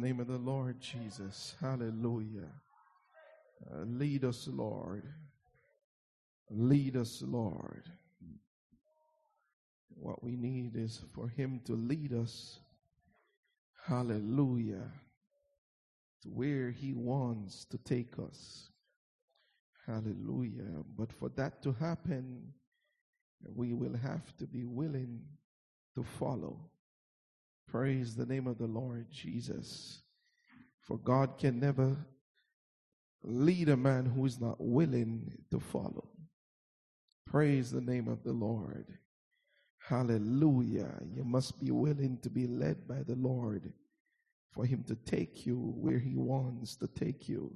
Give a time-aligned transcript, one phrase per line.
[0.00, 1.54] name of the Lord Jesus.
[1.60, 2.48] Hallelujah.
[3.70, 5.04] Uh, lead us, Lord.
[6.50, 7.84] Lead us, Lord.
[9.90, 12.60] What we need is for Him to lead us.
[13.86, 14.90] Hallelujah.
[16.22, 18.70] To where He wants to take us.
[19.86, 20.82] Hallelujah.
[20.96, 22.54] But for that to happen,
[23.54, 25.20] we will have to be willing
[25.94, 26.58] to follow.
[27.68, 30.02] Praise the name of the Lord Jesus.
[30.80, 31.96] For God can never
[33.22, 36.08] lead a man who is not willing to follow.
[37.26, 38.86] Praise the name of the Lord.
[39.78, 40.94] Hallelujah.
[41.14, 43.72] You must be willing to be led by the Lord
[44.52, 47.52] for Him to take you where He wants to take you.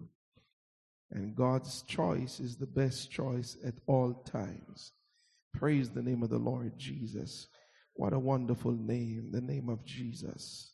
[1.11, 4.93] And God's choice is the best choice at all times.
[5.53, 7.48] Praise the name of the Lord Jesus.
[7.95, 10.73] What a wonderful name, the name of Jesus.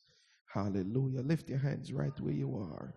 [0.52, 1.20] Hallelujah.
[1.20, 2.94] Lift your hands right where you are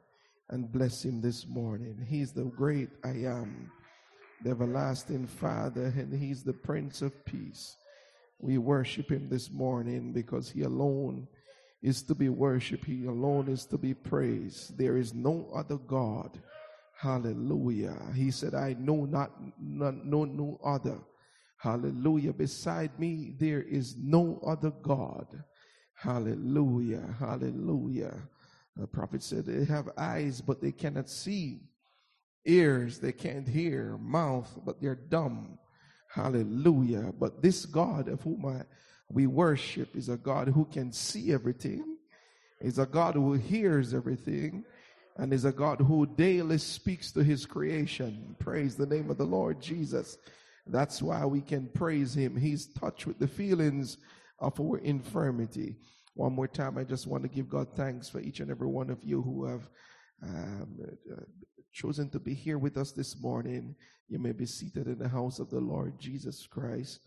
[0.49, 2.05] and bless him this morning.
[2.07, 3.71] He's the great I am,
[4.43, 7.75] the everlasting Father, and he's the Prince of Peace.
[8.39, 11.27] We worship him this morning because he alone
[11.81, 12.85] is to be worshiped.
[12.85, 14.77] He alone is to be praised.
[14.77, 16.39] There is no other God.
[16.97, 17.97] Hallelujah.
[18.15, 20.97] He said, I know not, no, no other.
[21.63, 22.33] Hallelujah.
[22.33, 25.27] Beside me, there is no other God.
[25.93, 27.15] Hallelujah.
[27.17, 28.17] Hallelujah.
[28.75, 31.61] The prophet said they have eyes, but they cannot see.
[32.45, 33.97] Ears, they can't hear.
[34.01, 35.57] Mouth, but they're dumb.
[36.13, 37.13] Hallelujah.
[37.17, 38.63] But this God of whom I,
[39.09, 41.95] we worship is a God who can see everything,
[42.59, 44.65] is a God who hears everything,
[45.15, 48.35] and is a God who daily speaks to his creation.
[48.37, 50.17] Praise the name of the Lord Jesus.
[50.65, 52.37] That's why we can praise him.
[52.37, 53.97] He's touched with the feelings
[54.39, 55.77] of our infirmity.
[56.15, 58.89] One more time, I just want to give God thanks for each and every one
[58.89, 59.67] of you who have
[60.21, 60.77] um,
[61.11, 61.21] uh,
[61.73, 63.75] chosen to be here with us this morning.
[64.07, 66.99] You may be seated in the house of the Lord Jesus Christ.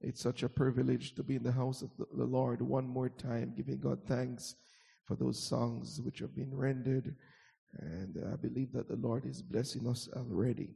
[0.00, 3.08] It's such a privilege to be in the house of the, the Lord one more
[3.08, 4.54] time, giving God thanks
[5.04, 7.14] for those songs which have been rendered.
[7.78, 10.70] And I believe that the Lord is blessing us already.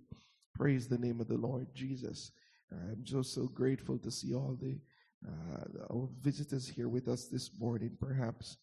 [0.55, 2.31] Praise the name of the Lord Jesus.
[2.71, 4.79] I'm just so grateful to see all the
[5.27, 7.97] uh, our visitors here with us this morning.
[8.01, 8.57] Perhaps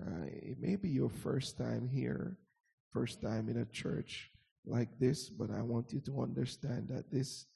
[0.00, 2.38] uh, it may be your first time here,
[2.92, 4.30] first time in a church
[4.64, 7.46] like this, but I want you to understand that this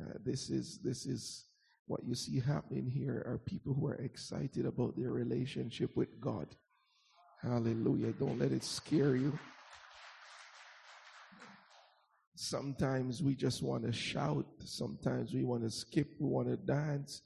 [0.00, 1.44] uh, this is this is
[1.86, 6.48] what you see happening here are people who are excited about their relationship with God.
[7.42, 8.12] Hallelujah.
[8.12, 9.38] Don't let it scare you.
[12.38, 14.46] Sometimes we just want to shout.
[14.62, 16.08] Sometimes we want to skip.
[16.20, 17.22] We want to dance.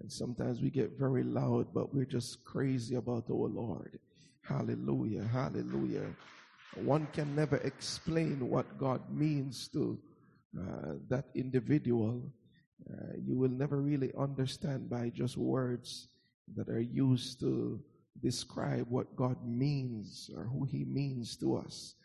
[0.00, 3.98] And sometimes we get very loud, but we're just crazy about our Lord.
[4.42, 5.24] Hallelujah.
[5.24, 6.06] Hallelujah.
[6.76, 9.98] One can never explain what God means to
[10.56, 12.22] uh, that individual.
[12.88, 16.06] Uh, you will never really understand by just words
[16.56, 17.82] that are used to
[18.22, 21.96] describe what God means or who He means to us.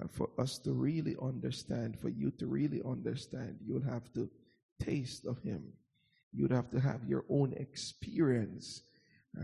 [0.00, 4.28] Uh, for us to really understand, for you to really understand, you'll have to
[4.80, 5.62] taste of Him.
[6.32, 8.82] You'd have to have your own experience.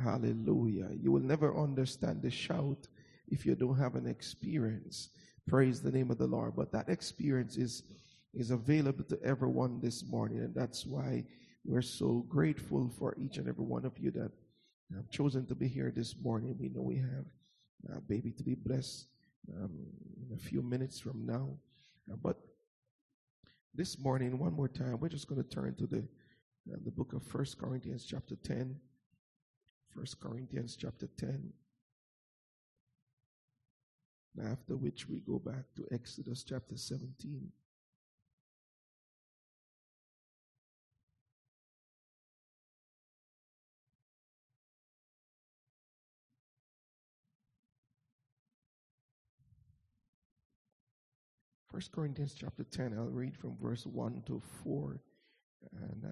[0.03, 0.89] Hallelujah.
[1.01, 2.89] You will never understand the shout
[3.29, 5.11] if you don't have an experience.
[5.47, 6.55] Praise the name of the Lord.
[6.57, 7.85] But that experience is,
[8.35, 10.39] is available to everyone this morning.
[10.39, 11.25] And that's why
[11.65, 14.33] we're so grateful for each and every one of you that
[14.97, 16.57] have chosen to be here this morning.
[16.59, 19.07] We know we have a baby to be blessed
[19.49, 19.87] um,
[20.27, 21.49] in a few minutes from now.
[22.11, 22.39] Uh, but
[23.75, 26.05] this morning, one more time, we're just going to turn to the
[26.71, 28.77] uh, the book of First Corinthians, chapter ten.
[29.95, 31.53] First Corinthians, chapter ten.
[34.39, 37.51] After which we go back to Exodus chapter 17.
[51.71, 55.01] First Corinthians chapter 10, I'll read from verse 1 to 4.
[55.73, 56.05] And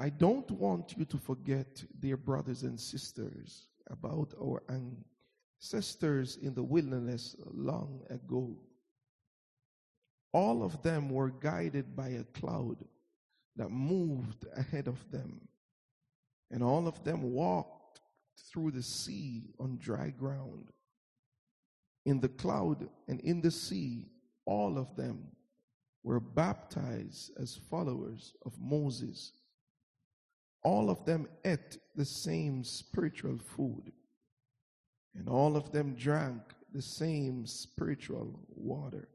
[0.00, 4.62] I I don't want you to forget, dear brothers and sisters, about our
[5.60, 8.56] ancestors in the wilderness long ago.
[10.32, 12.84] All of them were guided by a cloud
[13.56, 15.40] that moved ahead of them,
[16.50, 17.77] and all of them walked
[18.50, 20.70] through the sea on dry ground.
[22.04, 24.06] In the cloud and in the sea,
[24.44, 25.28] all of them
[26.02, 29.32] were baptized as followers of Moses.
[30.62, 33.92] All of them ate the same spiritual food,
[35.14, 36.42] and all of them drank
[36.72, 39.08] the same spiritual water.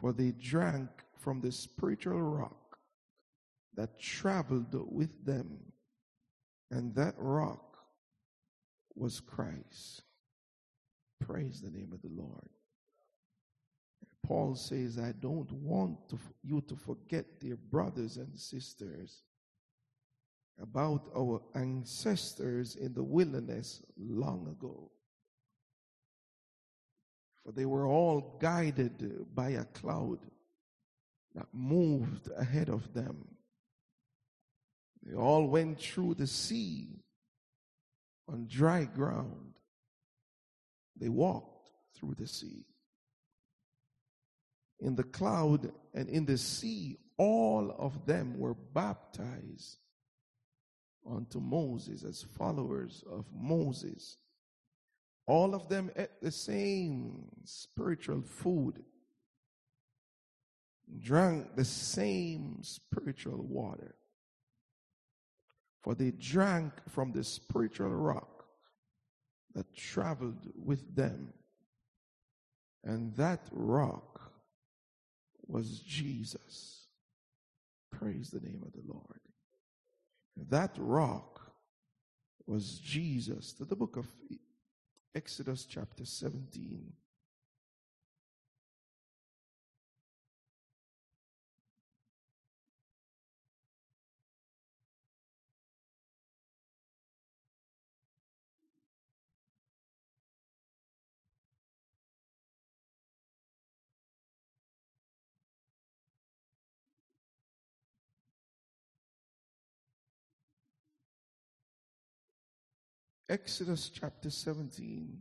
[0.00, 2.78] For they drank from the spiritual rock
[3.74, 5.58] that traveled with them,
[6.70, 7.71] and that rock
[8.94, 10.02] was Christ.
[11.20, 12.48] Praise the name of the Lord.
[14.26, 19.22] Paul says, I don't want to, you to forget, dear brothers and sisters,
[20.60, 24.90] about our ancestors in the wilderness long ago.
[27.44, 30.18] For they were all guided by a cloud
[31.34, 33.26] that moved ahead of them.
[35.04, 37.02] They all went through the sea
[38.28, 39.54] on dry ground.
[40.98, 42.64] They walked through the sea.
[44.80, 49.78] In the cloud and in the sea, all of them were baptized
[51.08, 54.18] unto Moses as followers of Moses.
[55.26, 58.82] All of them ate the same spiritual food,
[60.98, 63.94] drank the same spiritual water.
[65.82, 68.44] For they drank from the spiritual rock
[69.54, 71.32] that traveled with them.
[72.84, 74.32] And that rock
[75.46, 76.86] was Jesus.
[77.90, 79.20] Praise the name of the Lord.
[80.48, 81.52] That rock
[82.46, 83.52] was Jesus.
[83.54, 84.06] To the book of
[85.14, 86.92] Exodus, chapter 17.
[113.32, 115.18] Exodus chapter 17.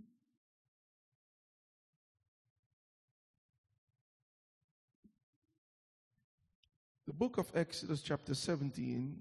[7.07, 9.15] The book of Exodus, chapter 17,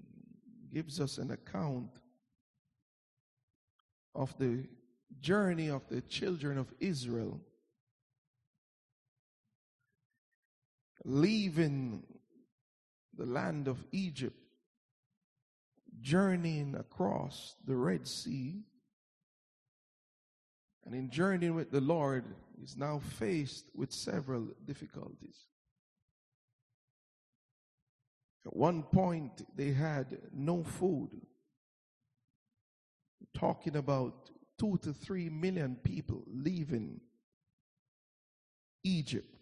[0.73, 1.91] gives us an account
[4.13, 4.65] of the
[5.21, 7.39] journey of the children of Israel
[11.05, 12.03] leaving
[13.17, 14.35] the land of Egypt,
[16.01, 18.65] journeying across the Red Sea,
[20.91, 22.25] and in journeying with the Lord,
[22.61, 25.37] is now faced with several difficulties.
[28.45, 31.09] At one point, they had no food.
[33.33, 34.29] talking about
[34.59, 36.99] two to three million people leaving
[38.83, 39.33] Egypt.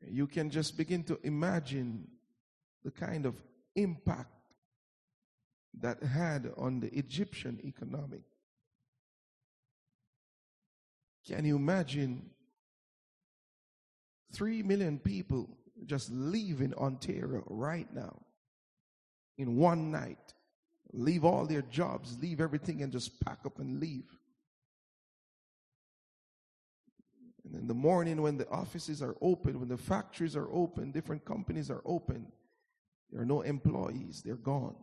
[0.00, 2.08] You can just begin to imagine
[2.82, 3.40] the kind of
[3.76, 4.32] impact
[5.80, 8.22] that had on the Egyptian economic.
[11.26, 12.30] Can you imagine
[14.32, 15.48] three million people
[15.84, 18.22] just leaving Ontario right now
[19.36, 20.34] in one night?
[20.92, 24.06] Leave all their jobs, leave everything, and just pack up and leave.
[27.44, 31.24] And in the morning, when the offices are open, when the factories are open, different
[31.24, 32.26] companies are open,
[33.10, 34.76] there are no employees, they're gone.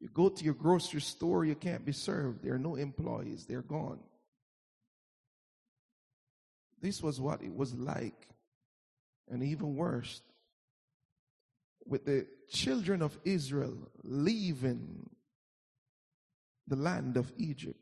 [0.00, 2.42] You go to your grocery store, you can't be served.
[2.42, 4.00] There are no employees, they're gone.
[6.80, 8.28] This was what it was like.
[9.28, 10.20] And even worse,
[11.84, 15.08] with the children of Israel leaving
[16.68, 17.80] the land of Egypt.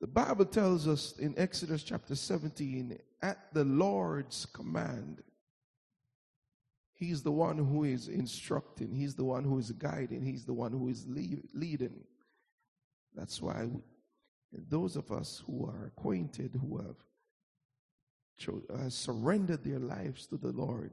[0.00, 5.22] The Bible tells us in Exodus chapter 17, at the Lord's command,
[6.98, 8.92] He's the one who is instructing.
[8.92, 10.20] He's the one who is guiding.
[10.20, 11.94] He's the one who is leading.
[13.14, 13.80] That's why we,
[14.68, 16.96] those of us who are acquainted, who have
[18.36, 20.90] cho- uh, surrendered their lives to the Lord,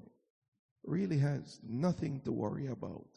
[0.86, 3.08] really has nothing to worry about.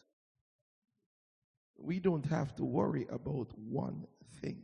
[1.77, 4.07] We don't have to worry about one
[4.41, 4.63] thing.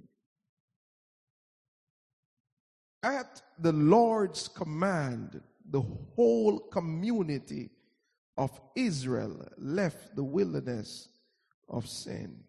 [3.03, 5.81] At the Lord's command, the
[6.15, 7.69] whole community
[8.37, 11.07] of Israel left the wilderness
[11.69, 12.43] of sin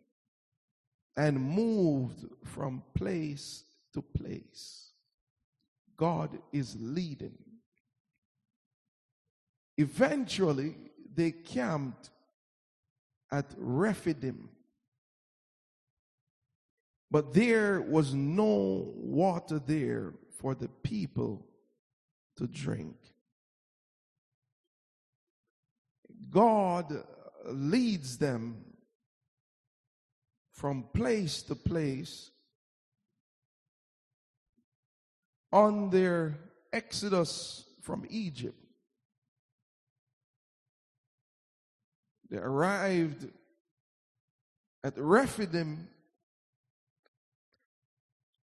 [1.16, 3.64] and moved from place
[3.94, 4.90] to place.
[5.96, 7.38] God is leading.
[9.78, 10.76] Eventually,
[11.14, 12.10] they camped
[13.30, 14.50] at Rephidim.
[17.10, 21.46] But there was no water there for the people
[22.36, 22.96] to drink.
[26.36, 27.02] God
[27.46, 28.62] leads them
[30.52, 32.30] from place to place
[35.50, 36.36] on their
[36.74, 38.58] exodus from Egypt.
[42.28, 43.28] They arrived
[44.84, 45.88] at Rephidim,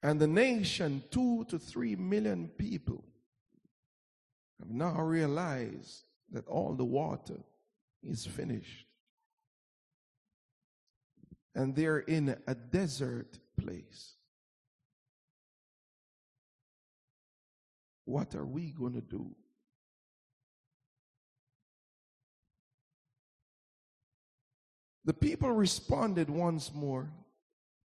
[0.00, 3.02] and the nation, two to three million people,
[4.60, 7.40] have now realized that all the water
[8.02, 8.86] is finished.
[11.54, 14.14] And they're in a desert place.
[18.04, 19.34] What are we going to do?
[25.04, 27.10] The people responded once more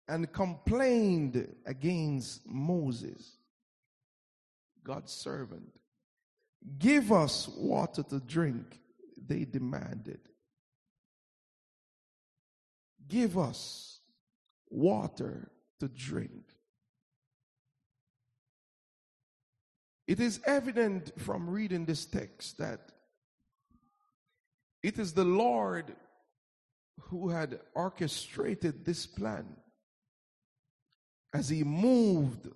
[0.08, 3.36] and complained against Moses,
[4.82, 5.72] God's servant.
[6.78, 8.78] Give us water to drink,
[9.32, 10.20] they demanded.
[13.08, 14.00] Give us
[14.68, 16.44] water to drink.
[20.06, 22.92] It is evident from reading this text that
[24.82, 25.96] it is the Lord
[27.00, 29.46] who had orchestrated this plan
[31.32, 32.50] as he moved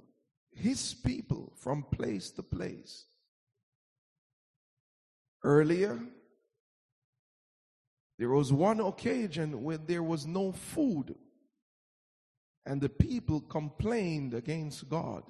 [0.55, 3.07] his people from place to place.
[5.43, 5.99] Earlier,
[8.19, 11.15] there was one occasion when there was no food
[12.65, 15.23] and the people complained against God.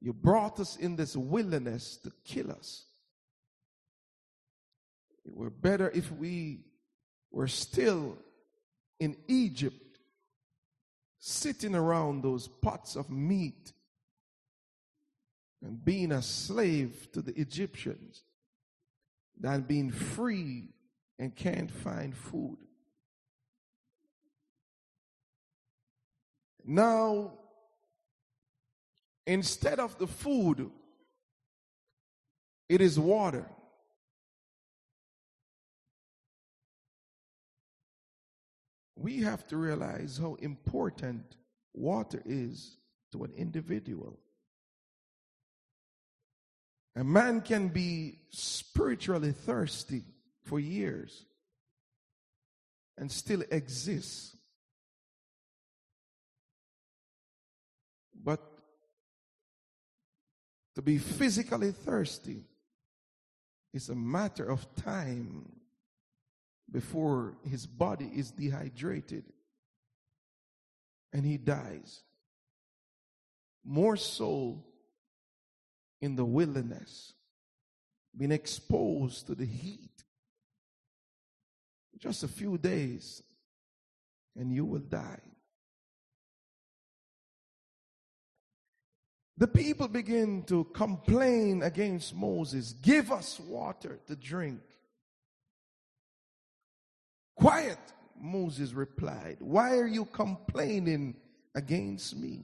[0.00, 2.86] You brought us in this wilderness to kill us.
[5.24, 6.64] It were better if we
[7.30, 8.18] were still
[8.98, 9.98] in Egypt,
[11.20, 13.72] sitting around those pots of meat
[15.62, 18.22] and being a slave to the Egyptians
[19.38, 20.70] than being free
[21.22, 22.58] and can't find food.
[26.64, 27.34] Now,
[29.24, 30.68] instead of the food,
[32.68, 33.46] it is water.
[38.94, 41.36] we have to realize how important
[41.74, 42.76] water is
[43.10, 44.16] to an individual.
[46.94, 50.04] A man can be spiritually thirsty
[50.44, 51.24] for years
[52.98, 54.36] and still exists.
[58.22, 58.40] But
[60.74, 62.44] to be physically thirsty
[63.72, 65.50] is a matter of time
[66.70, 69.24] before his body is dehydrated
[71.12, 72.02] and he dies.
[73.64, 74.64] More so
[76.00, 77.12] in the wilderness,
[78.16, 79.91] being exposed to the heat.
[82.02, 83.22] Just a few days
[84.36, 85.20] and you will die.
[89.38, 92.72] The people begin to complain against Moses.
[92.72, 94.60] Give us water to drink.
[97.36, 97.78] Quiet,
[98.20, 99.36] Moses replied.
[99.40, 101.16] Why are you complaining
[101.54, 102.42] against me?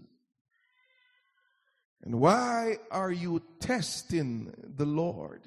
[2.03, 5.43] And why are you testing the Lord?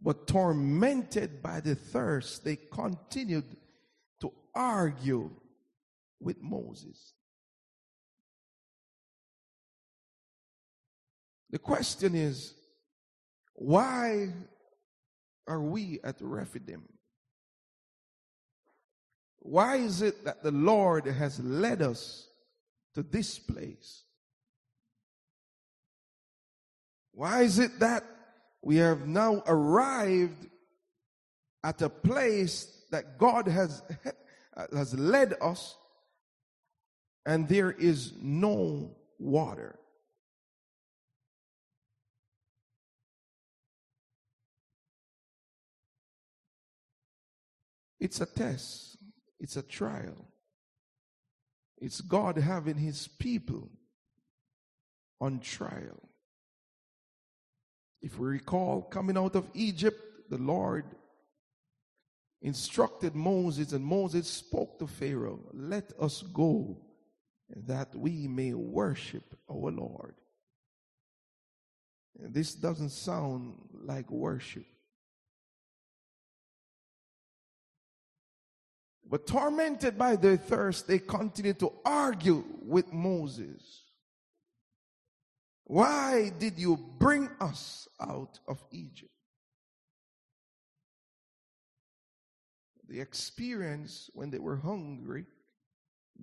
[0.00, 3.56] But tormented by the thirst, they continued
[4.20, 5.30] to argue
[6.20, 7.14] with Moses.
[11.50, 12.54] The question is,
[13.54, 14.28] why
[15.46, 16.84] are we at Rephidim?
[19.40, 22.28] Why is it that the Lord has led us
[22.94, 24.04] to this place?
[27.12, 28.04] Why is it that
[28.62, 30.46] we have now arrived
[31.64, 33.82] at a place that God has,
[34.72, 35.76] has led us
[37.26, 39.78] and there is no water?
[48.00, 48.96] It's a test,
[49.40, 50.28] it's a trial.
[51.80, 53.68] It's God having his people
[55.20, 56.07] on trial.
[58.00, 60.00] If we recall coming out of Egypt,
[60.30, 60.84] the Lord
[62.40, 66.78] instructed Moses, and Moses spoke to Pharaoh, Let us go
[67.66, 70.14] that we may worship our Lord.
[72.14, 74.66] This doesn't sound like worship.
[79.08, 83.87] But tormented by their thirst, they continued to argue with Moses.
[85.68, 89.12] Why did you bring us out of Egypt?
[92.88, 95.26] The experience when they were hungry,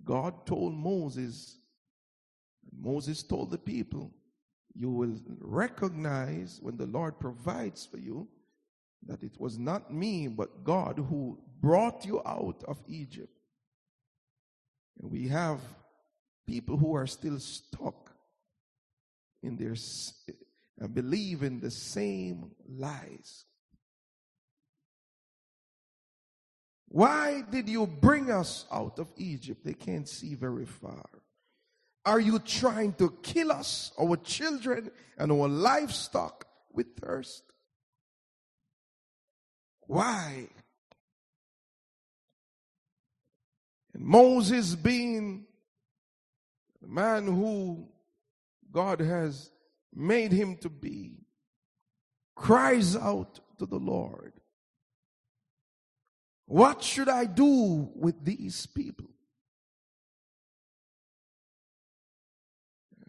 [0.03, 1.59] God told Moses,
[2.75, 4.11] Moses told the people,
[4.73, 8.27] you will recognize when the Lord provides for you
[9.05, 13.31] that it was not me, but God who brought you out of Egypt.
[14.99, 15.59] And we have
[16.47, 18.04] people who are still stuck
[19.45, 19.75] in their
[20.77, 23.45] and uh, believe in the same lies.
[26.89, 29.65] Why did you bring us out of Egypt?
[29.65, 31.05] They can't see very far.
[32.05, 37.43] Are you trying to kill us, our children, and our livestock with thirst?
[39.87, 40.47] Why?
[43.93, 45.45] And Moses being
[46.81, 47.87] the man who
[48.75, 49.51] God has
[49.94, 51.13] made him to be,
[52.36, 54.34] cries out to the Lord,
[56.46, 59.10] What should I do with these people?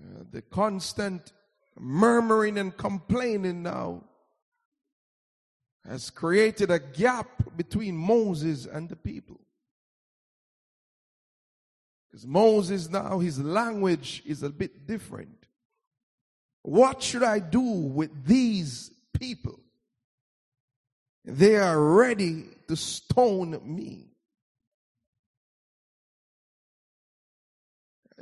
[0.01, 1.33] Uh, the constant
[1.77, 4.05] murmuring and complaining now
[5.85, 9.41] has created a gap between Moses and the people.
[12.09, 15.46] Because Moses now, his language is a bit different.
[16.67, 19.61] What should I do with these people?
[21.25, 24.09] They are ready to stone me.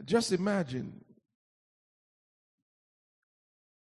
[0.04, 1.02] Just imagine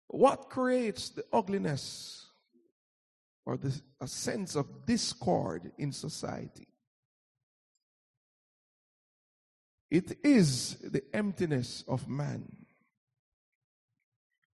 [0.09, 2.25] what creates the ugliness
[3.45, 6.67] or the, a sense of discord in society.
[9.89, 12.65] It is the emptiness of man.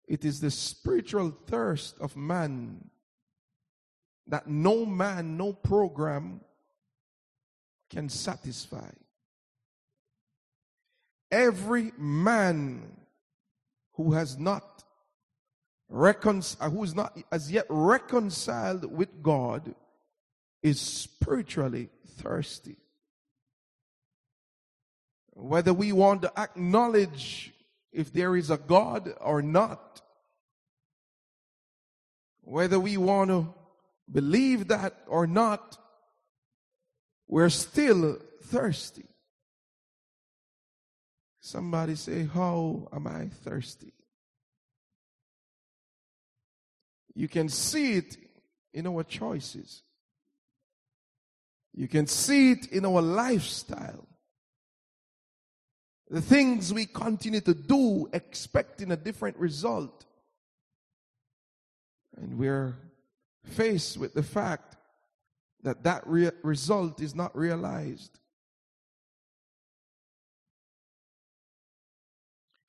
[0.07, 2.89] It is the spiritual thirst of man
[4.27, 6.41] that no man, no program
[7.89, 8.89] can satisfy.
[11.31, 12.97] Every man
[13.93, 14.83] who has not
[15.87, 19.75] who is not as yet reconciled with God
[20.63, 22.77] is spiritually thirsty.
[25.33, 27.53] Whether we want to acknowledge
[27.95, 30.01] if there is a God or not,
[32.41, 33.53] whether we want to
[34.11, 35.77] believe that or not,
[37.27, 39.05] we're still thirsty.
[41.39, 43.93] Somebody say, How am I thirsty?
[47.15, 48.17] You can see it
[48.73, 49.83] in our choices.
[51.73, 54.05] You can see it in our lifestyle.
[56.09, 60.05] The things we continue to do expecting a different result.
[62.17, 62.75] And we're
[63.43, 64.75] faced with the fact
[65.63, 68.19] that that re- result is not realized.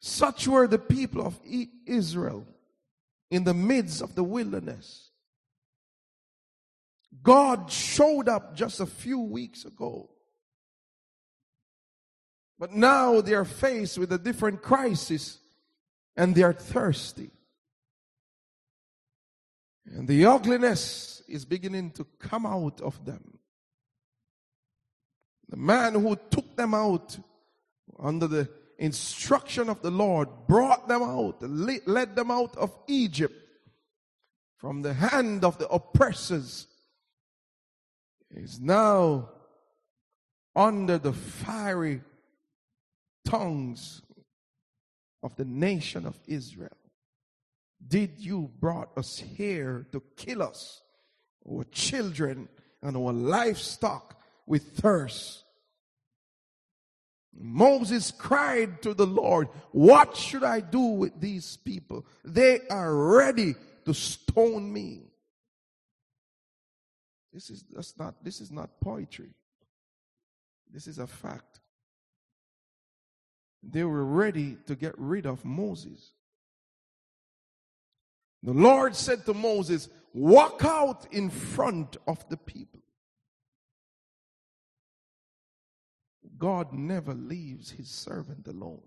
[0.01, 1.38] Such were the people of
[1.85, 2.46] Israel
[3.31, 5.11] in the midst of the wilderness.
[7.22, 10.11] God showed up just a few weeks ago.
[12.59, 15.38] But now they are faced with a different crisis
[16.16, 17.31] and they are thirsty.
[19.85, 23.38] And the ugliness is beginning to come out of them.
[25.49, 27.16] The man who took them out
[27.99, 33.35] under the instruction of the Lord brought them out, led them out of Egypt
[34.57, 36.66] from the hand of the oppressors,
[38.31, 39.31] is now
[40.55, 42.01] under the fiery
[43.26, 44.00] tongues
[45.22, 46.76] of the nation of Israel.
[47.86, 50.82] Did you brought us here to kill us,
[51.46, 52.48] our children
[52.82, 55.42] and our livestock with thirst?
[57.38, 62.06] Moses cried to the Lord, What should I do with these people?
[62.24, 65.02] They are ready to stone me.
[67.32, 69.34] This is that's not this is not poetry.
[70.72, 71.60] This is a fact.
[73.68, 76.12] They were ready to get rid of Moses.
[78.42, 82.81] The Lord said to Moses, Walk out in front of the people.
[86.38, 88.83] God never leaves his servant alone.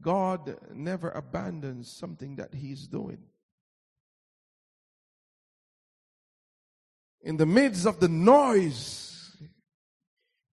[0.00, 3.18] God never abandons something that he's doing.
[7.24, 9.13] in the midst of the noise,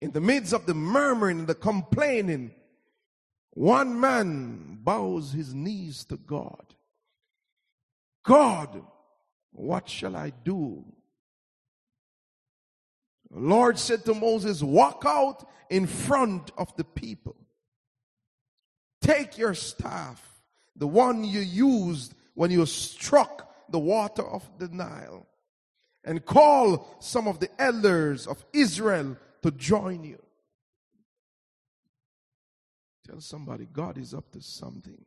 [0.02, 2.50] in the midst of the murmuring, and the complaining,
[3.50, 6.74] one man bows his knees to God.
[8.24, 8.82] God,
[9.52, 10.84] what shall I do?
[13.30, 17.36] The Lord said to Moses, walk out in front of the people.
[19.02, 20.42] Take your staff,
[20.74, 25.28] the one you used when you struck the water of the Nile,
[26.02, 30.22] and call some of the elders of Israel to join you.
[33.06, 35.04] Tell somebody, God is up to something.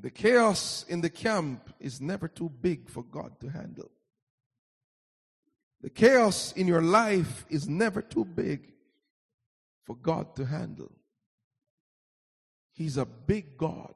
[0.00, 3.90] The chaos in the camp is never too big for God to handle.
[5.80, 8.72] The chaos in your life is never too big
[9.84, 10.92] for God to handle.
[12.72, 13.94] He's a big God.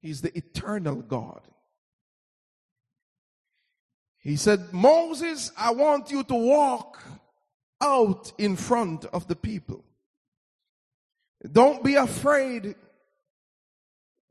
[0.00, 1.42] He's the eternal God.
[4.22, 7.02] He said, Moses, I want you to walk
[7.80, 9.84] out in front of the people.
[11.50, 12.76] Don't be afraid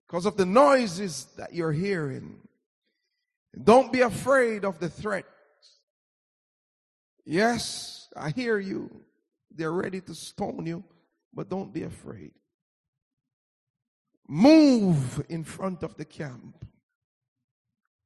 [0.08, 2.40] because of the noises that you're hearing.
[3.62, 5.28] Don't be afraid of the threats.
[7.26, 8.90] Yes, I hear you.
[9.54, 10.86] They're ready to stone you,
[11.34, 12.32] but don't be afraid.
[14.26, 16.66] Move in front of the camp.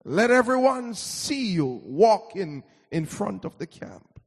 [0.08, 4.20] Let everyone see you walking in front of the camp.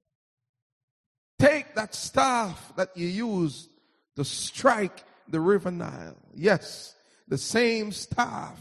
[1.38, 3.68] Take that staff that you use
[4.16, 6.16] to strike the river Nile.
[6.34, 6.96] Yes,
[7.28, 8.58] the same staff.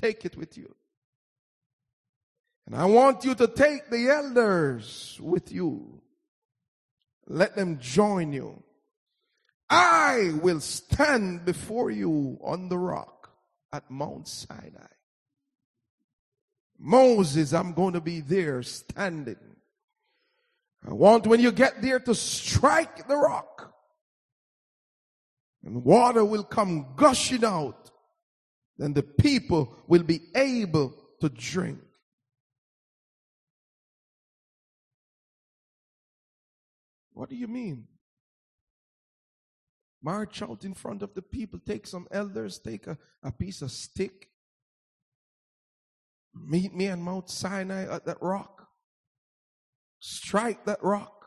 [0.00, 0.74] Take it with you.
[2.66, 6.00] And I want you to take the elders with you.
[7.26, 8.62] Let them join you.
[9.68, 13.30] I will stand before you on the rock
[13.72, 14.95] at Mount Sinai.
[16.78, 19.36] Moses, I'm going to be there standing.
[20.86, 23.72] I want when you get there to strike the rock
[25.64, 27.90] and water will come gushing out
[28.78, 31.78] then the people will be able to drink.
[37.12, 37.86] What do you mean?
[40.02, 43.70] March out in front of the people, take some elders, take a, a piece of
[43.70, 44.28] stick.
[46.44, 48.68] Meet me on Mount Sinai at that rock.
[50.00, 51.26] Strike that rock.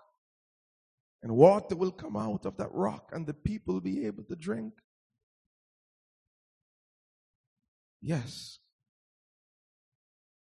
[1.21, 4.35] And water will come out of that rock, and the people will be able to
[4.35, 4.73] drink.
[8.01, 8.59] Yes.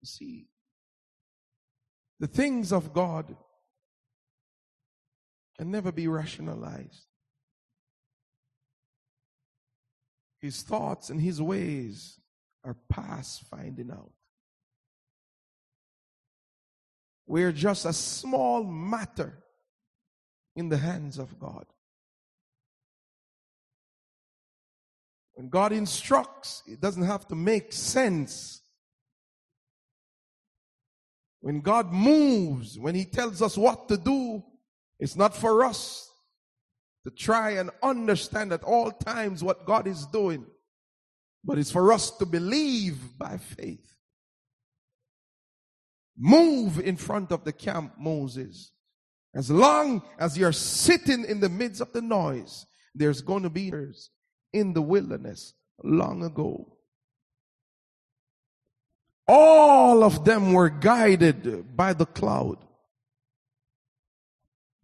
[0.04, 0.48] See,
[2.20, 3.36] the things of God
[5.58, 7.08] can never be rationalized.
[10.40, 12.20] His thoughts and his ways
[12.64, 14.12] are past finding out.
[17.28, 19.44] We're just a small matter
[20.56, 21.66] in the hands of God.
[25.34, 28.62] When God instructs, it doesn't have to make sense.
[31.42, 34.44] When God moves, when He tells us what to do,
[35.00, 36.10] it's not for us
[37.04, 40.46] to try and understand at all times what God is doing,
[41.44, 43.97] but it's for us to believe by faith.
[46.18, 48.72] Move in front of the camp, Moses.
[49.36, 53.72] As long as you're sitting in the midst of the noise, there's going to be
[54.52, 55.54] in the wilderness
[55.84, 56.78] long ago.
[59.28, 62.58] All of them were guided by the cloud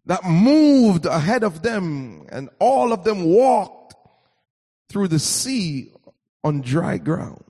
[0.06, 3.94] that moved ahead of them, and all of them walked
[4.88, 5.90] through the sea
[6.42, 7.44] on dry ground.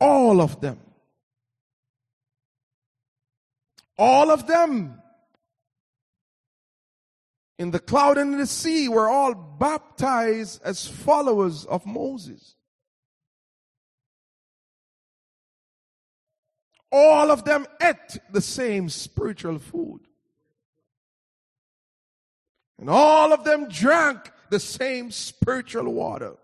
[0.00, 0.80] All of them.
[3.98, 5.00] All of them
[7.58, 12.54] in the cloud and in the sea were all baptized as followers of Moses.
[16.90, 20.00] All of them ate the same spiritual food.
[22.78, 26.36] And all of them drank the same spiritual water.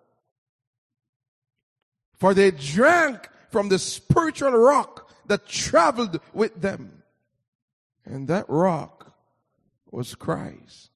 [2.18, 7.02] For they drank from the spiritual rock that traveled with them.
[8.04, 9.14] And that rock
[9.90, 10.90] was Christ.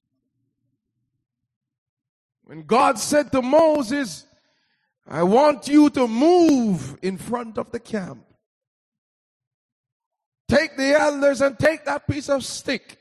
[2.43, 4.27] When God said to Moses,
[5.07, 8.25] I want you to move in front of the camp.
[10.47, 12.99] Take the elders and take that piece of stick.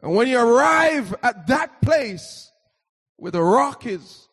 [0.00, 2.52] And when you arrive at that place
[3.16, 4.28] where the rock is,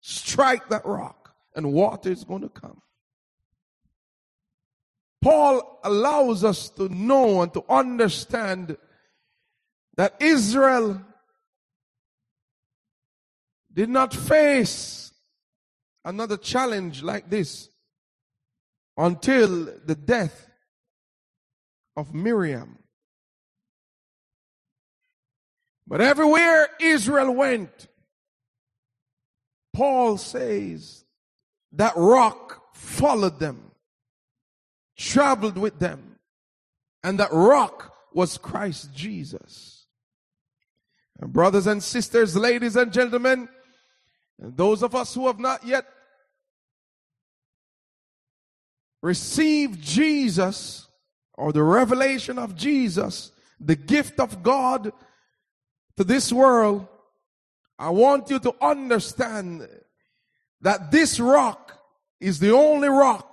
[0.00, 2.80] strike that rock and water is going to come.
[5.22, 8.76] Paul allows us to know and to understand
[9.96, 11.00] that Israel
[13.72, 15.12] did not face
[16.04, 17.68] another challenge like this
[18.96, 20.48] until the death
[21.96, 22.78] of Miriam.
[25.86, 27.86] But everywhere Israel went,
[29.72, 31.04] Paul says
[31.72, 33.71] that rock followed them,
[35.02, 36.16] traveled with them,
[37.02, 39.86] and that rock was Christ Jesus.
[41.20, 43.48] And brothers and sisters, ladies and gentlemen,
[44.40, 45.86] and those of us who have not yet
[49.02, 50.86] received Jesus
[51.34, 54.92] or the revelation of Jesus, the gift of God
[55.96, 56.86] to this world,
[57.78, 59.68] I want you to understand
[60.60, 61.78] that this rock
[62.20, 63.31] is the only rock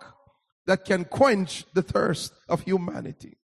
[0.70, 3.36] that can quench the thirst of humanity.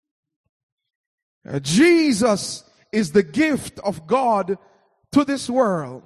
[1.49, 4.59] Uh, Jesus is the gift of God
[5.13, 6.03] to this world.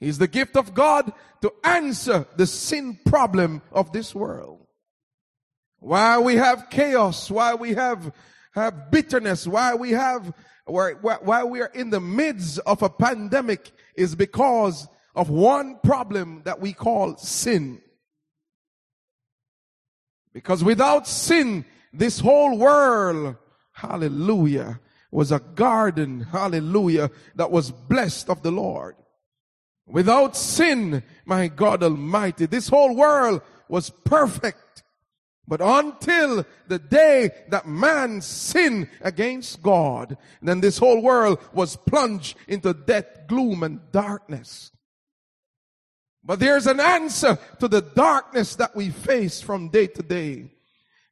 [0.00, 1.10] He's the gift of God
[1.40, 4.66] to answer the sin problem of this world.
[5.78, 8.12] Why we have chaos, why we have,
[8.52, 10.34] have bitterness, why we have,
[10.66, 16.42] why, why we are in the midst of a pandemic is because of one problem
[16.44, 17.80] that we call sin.
[20.38, 23.34] Because without sin, this whole world,
[23.72, 24.78] hallelujah,
[25.10, 28.94] was a garden, hallelujah, that was blessed of the Lord.
[29.84, 34.84] Without sin, my God Almighty, this whole world was perfect.
[35.48, 42.36] But until the day that man sinned against God, then this whole world was plunged
[42.46, 44.70] into death, gloom, and darkness.
[46.24, 50.52] But there's an answer to the darkness that we face from day to day.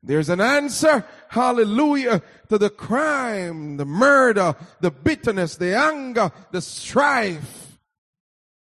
[0.02, 7.66] There's an answer, hallelujah, to the crime, the murder, the bitterness, the anger, the strife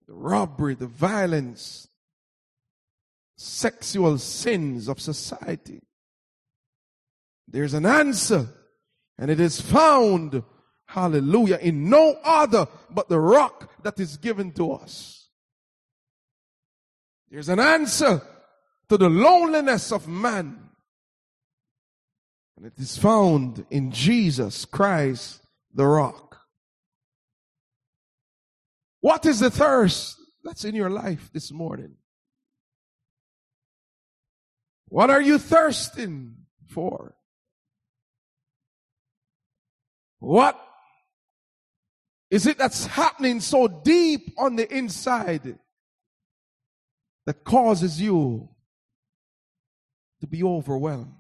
[0.09, 1.87] the robbery, the violence,
[3.37, 5.83] sexual sins of society.
[7.47, 8.49] There's an answer
[9.19, 10.43] and it is found,
[10.87, 15.18] hallelujah, in no other but the rock that is given to us.
[17.31, 18.23] There's an answer
[18.89, 20.71] to the loneliness of man.
[22.57, 25.41] And it is found in Jesus Christ,
[25.73, 26.41] the rock.
[29.01, 31.97] What is the thirst that's in your life this morning?
[34.89, 36.35] What are you thirsting
[36.67, 37.15] for?
[40.19, 40.59] What
[42.31, 45.59] is it that's happening so deep on the inside
[47.29, 48.49] that causes you
[50.19, 51.13] to be overwhelmed?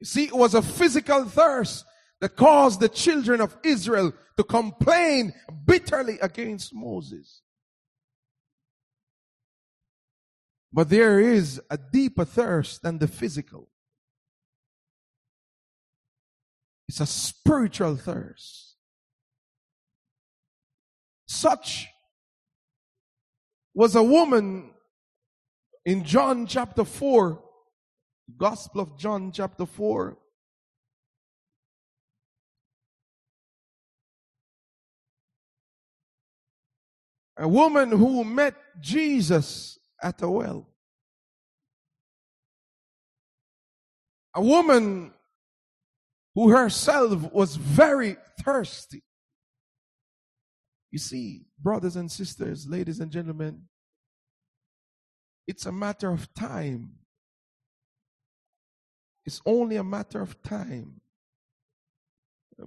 [0.00, 1.84] You see, it was a physical thirst
[2.22, 5.34] that caused the children of Israel to complain
[5.66, 7.42] bitterly against Moses.
[10.72, 13.68] But there is a deeper thirst than the physical.
[16.88, 18.76] It's a spiritual thirst.
[21.26, 21.91] Such
[23.74, 24.70] was a woman
[25.84, 27.42] in John chapter 4,
[28.36, 30.16] Gospel of John chapter 4,
[37.38, 40.68] a woman who met Jesus at a well.
[44.34, 45.12] A woman
[46.34, 49.02] who herself was very thirsty.
[50.92, 53.62] You see, brothers and sisters, ladies and gentlemen,
[55.46, 56.92] it's a matter of time.
[59.24, 61.00] It's only a matter of time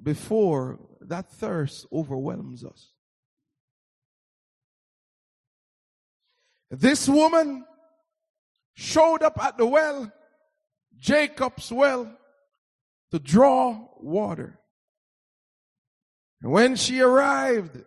[0.01, 2.93] before that thirst overwhelms us.
[6.71, 7.63] This woman
[8.73, 10.11] showed up at the well,
[10.97, 12.11] Jacob's well,
[13.11, 14.59] to draw water.
[16.41, 17.83] And when she arrived,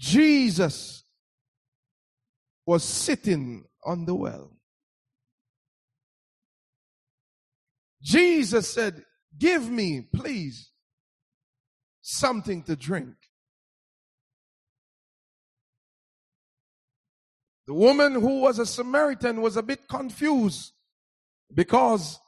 [0.00, 1.04] Jesus
[2.64, 4.56] was sitting on the well.
[8.02, 9.04] Jesus said,
[9.38, 10.70] Give me, please,
[12.00, 13.14] something to drink.
[17.66, 20.72] The woman who was a Samaritan was a bit confused
[21.54, 22.18] because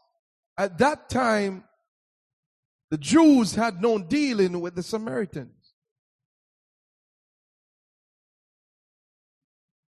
[0.58, 1.64] at that time,
[2.90, 5.61] the Jews had no dealing with the Samaritans.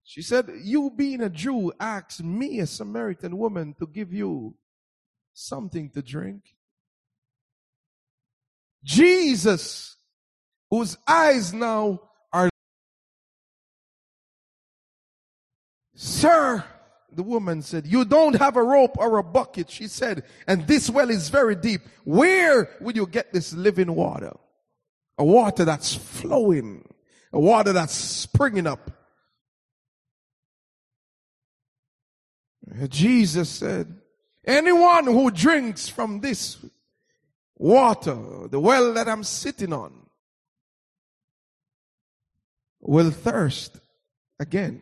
[0.09, 4.55] She said, You being a Jew, asked me, a Samaritan woman, to give you
[5.35, 6.41] something to drink.
[8.83, 9.97] Jesus,
[10.71, 12.01] whose eyes now
[12.33, 12.49] are,
[15.93, 16.63] Sir,
[17.11, 20.89] the woman said, You don't have a rope or a bucket, she said, and this
[20.89, 21.81] well is very deep.
[22.03, 24.35] Where will you get this living water?
[25.19, 26.83] A water that's flowing,
[27.31, 28.95] a water that's springing up.
[32.89, 33.95] Jesus said,
[34.45, 36.57] Anyone who drinks from this
[37.55, 39.93] water, the well that I'm sitting on,
[42.79, 43.79] will thirst
[44.39, 44.81] again.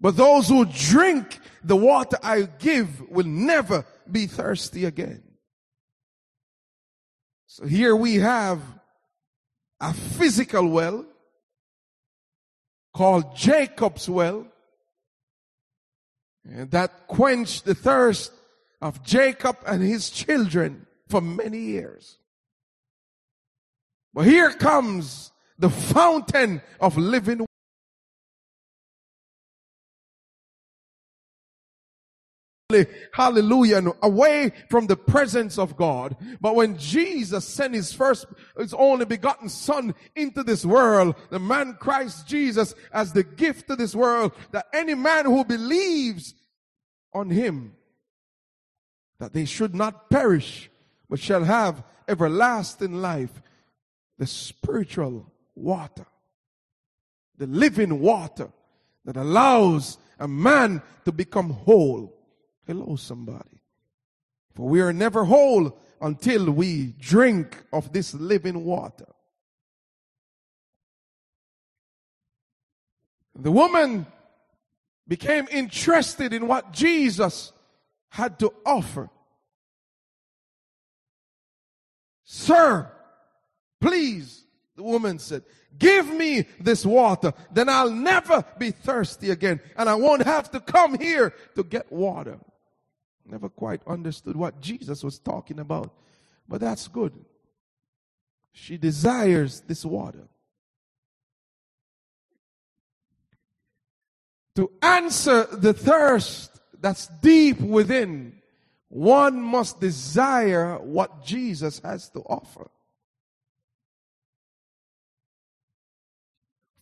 [0.00, 5.22] But those who drink the water I give will never be thirsty again.
[7.46, 8.62] So here we have
[9.80, 11.04] a physical well
[12.94, 14.46] called Jacob's well
[16.48, 18.32] Eh, that quenched the thirst
[18.80, 22.18] of Jacob and his children for many years.
[24.14, 27.46] But here comes the fountain of living
[33.12, 36.16] hallelujah, away from the presence of God.
[36.40, 38.26] But when Jesus sent his first,
[38.60, 43.76] his only begotten son into this world, the man Christ Jesus as the gift to
[43.76, 46.34] this world, that any man who believes
[47.12, 47.74] on him,
[49.18, 50.70] that they should not perish,
[51.08, 53.42] but shall have everlasting life,
[54.18, 56.06] the spiritual water,
[57.36, 58.50] the living water
[59.04, 62.20] that allows a man to become whole
[62.70, 63.59] Hello, somebody.
[64.54, 69.06] For we are never whole until we drink of this living water.
[73.34, 74.06] The woman
[75.06, 77.52] became interested in what Jesus
[78.08, 79.08] had to offer.
[82.24, 82.90] Sir,
[83.80, 84.44] please,
[84.76, 85.42] the woman said,
[85.78, 87.32] give me this water.
[87.52, 89.60] Then I'll never be thirsty again.
[89.76, 92.38] And I won't have to come here to get water.
[93.26, 95.92] Never quite understood what Jesus was talking about.
[96.48, 97.12] But that's good.
[98.52, 100.28] She desires this water.
[104.56, 108.40] To answer the thirst that's deep within,
[108.88, 112.68] one must desire what Jesus has to offer.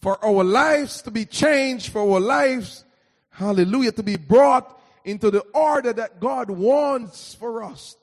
[0.00, 2.84] For our lives to be changed, for our lives,
[3.30, 4.77] hallelujah, to be brought
[5.08, 7.96] into the order that God wants for us,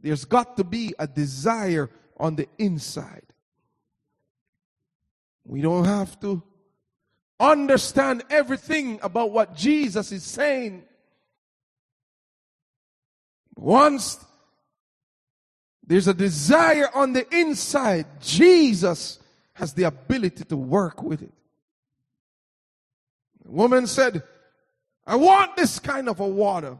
[0.00, 3.24] there's got to be a desire on the inside.
[5.44, 6.42] We don't have to
[7.38, 10.84] understand everything about what Jesus is saying.
[13.56, 14.24] Once
[15.86, 19.18] there's a desire on the inside, Jesus
[19.54, 21.32] has the ability to work with it.
[23.44, 24.22] The woman said,
[25.10, 26.78] I want this kind of a water.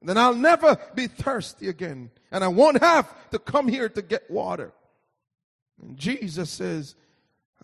[0.00, 2.12] Then I'll never be thirsty again.
[2.30, 4.72] And I won't have to come here to get water.
[5.82, 6.94] And Jesus says,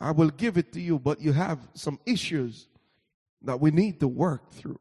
[0.00, 2.66] I will give it to you, but you have some issues
[3.42, 4.80] that we need to work through.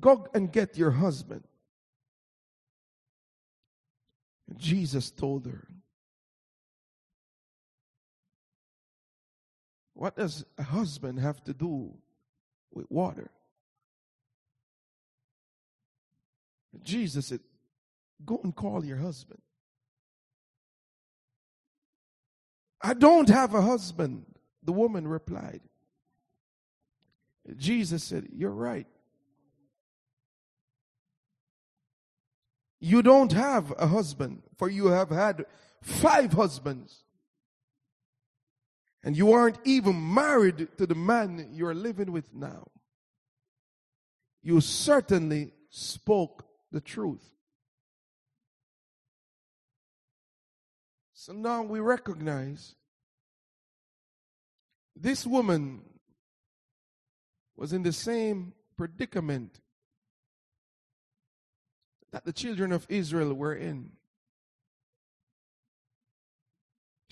[0.00, 1.44] Go and get your husband.
[4.56, 5.68] Jesus told her,
[10.02, 11.94] What does a husband have to do
[12.72, 13.30] with water?
[16.82, 17.38] Jesus said,
[18.26, 19.40] Go and call your husband.
[22.80, 24.24] I don't have a husband,
[24.64, 25.60] the woman replied.
[27.56, 28.88] Jesus said, You're right.
[32.80, 35.46] You don't have a husband, for you have had
[35.80, 37.04] five husbands.
[39.04, 42.68] And you aren't even married to the man you're living with now.
[44.42, 47.24] You certainly spoke the truth.
[51.14, 52.74] So now we recognize
[54.96, 55.82] this woman
[57.56, 59.60] was in the same predicament
[62.10, 63.92] that the children of Israel were in.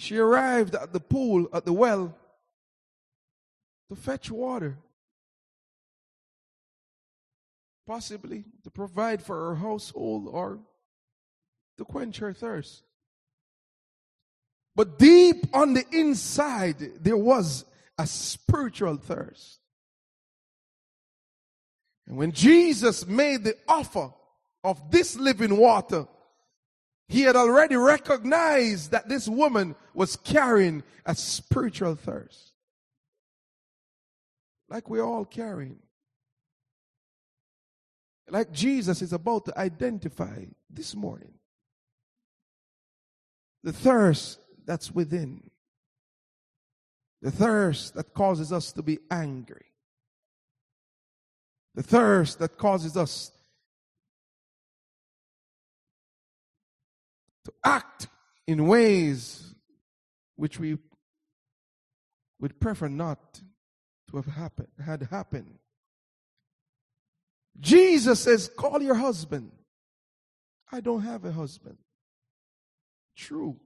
[0.01, 2.17] She arrived at the pool, at the well,
[3.91, 4.79] to fetch water.
[7.87, 10.59] Possibly to provide for her household or
[11.77, 12.83] to quench her thirst.
[14.75, 17.67] But deep on the inside, there was
[17.99, 19.61] a spiritual thirst.
[22.07, 24.15] And when Jesus made the offer
[24.65, 26.07] of this living water,
[27.11, 32.53] he had already recognized that this woman was carrying a spiritual thirst.
[34.69, 35.81] Like we're all carrying.
[38.29, 41.35] Like Jesus is about to identify this morning.
[43.65, 45.51] The thirst that's within.
[47.23, 49.67] The thirst that causes us to be angry.
[51.75, 53.33] The thirst that causes us
[57.45, 58.09] to act
[58.47, 59.55] in ways
[60.37, 60.79] which we
[62.41, 63.41] would prefer not
[64.11, 65.59] to have happened, had happened.
[67.59, 69.53] Jesus says, call your husband.
[70.73, 71.79] I don't have a husband.
[73.17, 73.57] True.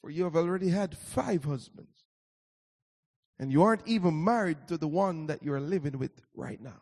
[0.00, 2.04] For you have already had five husbands.
[3.38, 6.80] And you aren't even married to the one that you're living with right now.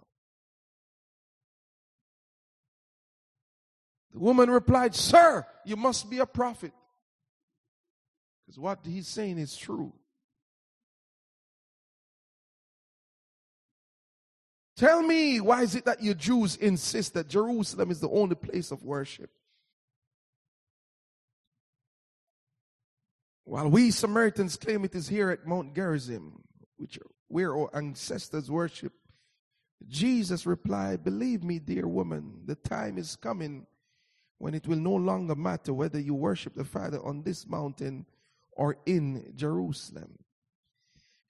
[4.12, 6.72] The woman replied, Sir, you must be a prophet.
[8.44, 9.92] Because what he's saying is true.
[14.76, 18.70] Tell me, why is it that you Jews insist that Jerusalem is the only place
[18.70, 19.30] of worship?
[23.44, 26.42] While we Samaritans claim it is here at Mount Gerizim,
[26.76, 26.98] which
[27.28, 28.92] where our ancestors worship,
[29.86, 33.66] Jesus replied, Believe me, dear woman, the time is coming
[34.42, 38.04] when it will no longer matter whether you worship the Father on this mountain
[38.50, 40.18] or in Jerusalem.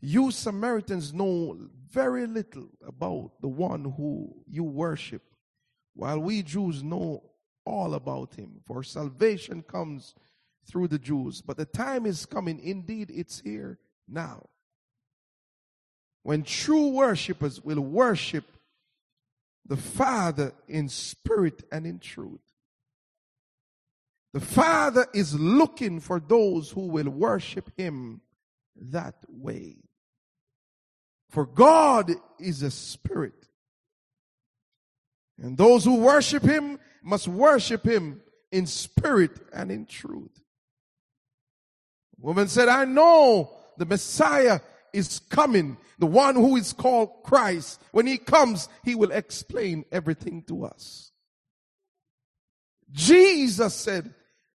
[0.00, 1.58] You Samaritans know
[1.90, 5.20] very little about the one who you worship,
[5.94, 7.22] while we Jews know
[7.66, 8.62] all about him.
[8.66, 10.14] For salvation comes
[10.66, 11.42] through the Jews.
[11.42, 14.48] But the time is coming, indeed, it's here now,
[16.22, 18.46] when true worshippers will worship
[19.66, 22.40] the Father in spirit and in truth.
[24.32, 28.22] The Father is looking for those who will worship Him
[28.76, 29.76] that way.
[31.28, 33.46] For God is a spirit.
[35.38, 40.34] And those who worship Him must worship Him in spirit and in truth.
[42.18, 44.60] The woman said, I know the Messiah
[44.92, 47.80] is coming, the one who is called Christ.
[47.92, 51.10] When He comes, He will explain everything to us.
[52.90, 54.14] Jesus said,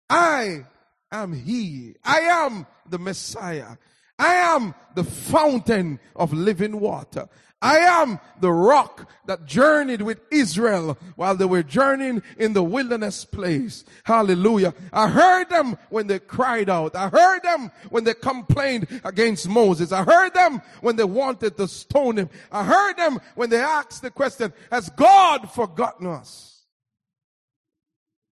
[0.08, 0.64] I
[1.10, 1.94] am he.
[2.04, 3.76] I am the Messiah.
[4.18, 7.28] I am the fountain of living water.
[7.62, 13.24] I am the rock that journeyed with Israel while they were journeying in the wilderness
[13.24, 13.84] place.
[14.04, 14.74] Hallelujah.
[14.92, 16.94] I heard them when they cried out.
[16.94, 19.90] I heard them when they complained against Moses.
[19.90, 22.28] I heard them when they wanted to stone him.
[22.52, 26.55] I heard them when they asked the question, has God forgotten us?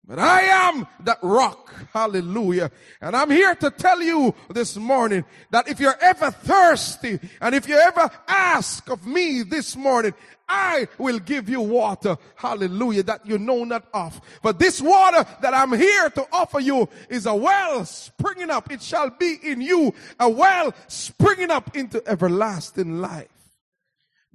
[0.08, 1.74] But I am that rock.
[1.92, 2.70] Hallelujah.
[3.00, 7.68] And I'm here to tell you this morning that if you're ever thirsty and if
[7.68, 10.14] you ever ask of me this morning,
[10.48, 12.16] I will give you water.
[12.36, 13.02] Hallelujah.
[13.02, 14.20] That you know not of.
[14.42, 18.70] But this water that I'm here to offer you is a well springing up.
[18.70, 23.35] It shall be in you a well springing up into everlasting life.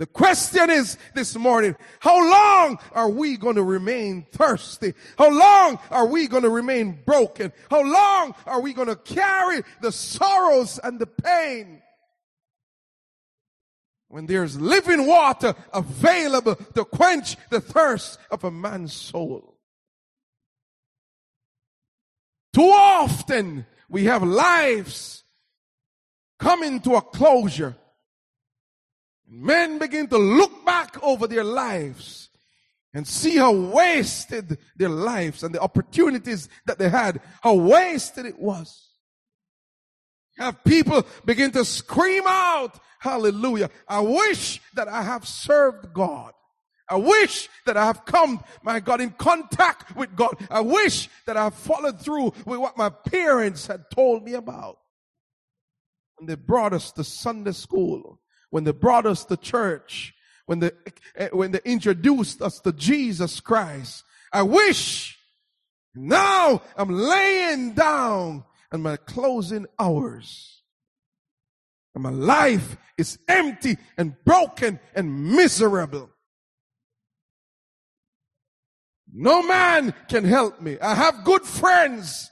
[0.02, 4.96] The question is this morning, how long are we going to remain thirsty?
[5.16, 7.54] How long are we going to remain broken?
[7.70, 11.84] How long are we going to carry the sorrows and the pain?
[14.08, 19.56] When there's living water available to quench the thirst of a man's soul.
[22.56, 25.24] Too often we have lives
[26.40, 27.76] coming to a closure
[29.32, 32.30] men begin to look back over their lives
[32.94, 38.38] and see how wasted their lives and the opportunities that they had, how wasted it
[38.38, 38.90] was.
[40.38, 43.70] Have people begin to scream out, hallelujah.
[43.88, 46.34] I wish that I have served God.
[46.90, 50.36] I wish that I have come, my God, in contact with God.
[50.50, 54.78] I wish that I have followed through with what my parents had told me about.
[56.20, 58.21] And they brought us to Sunday school
[58.52, 60.14] when they brought us to church,
[60.46, 60.72] when they,
[61.16, 64.04] eh, when they introduced us to Jesus Christ.
[64.32, 65.18] I wish
[65.96, 70.62] now I'm laying down in my closing hours.
[71.94, 76.10] And my life is empty and broken and miserable.
[79.14, 80.80] No man can help me.
[80.80, 82.31] I have good friends.